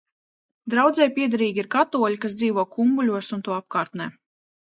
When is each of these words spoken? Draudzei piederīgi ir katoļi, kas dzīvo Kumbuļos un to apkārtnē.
Draudzei 0.73 1.05
piederīgi 1.17 1.61
ir 1.65 1.67
katoļi, 1.75 2.17
kas 2.25 2.37
dzīvo 2.39 2.65
Kumbuļos 2.77 3.31
un 3.37 3.43
to 3.49 3.55
apkārtnē. 3.61 4.09